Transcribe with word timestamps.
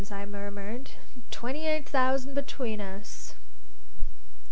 I 0.11 0.25
murmured. 0.25 0.89
"Forty 1.31 1.67
eight 1.67 1.87
thousand 1.87 2.33
between 2.33 2.81
us!" 2.81 3.35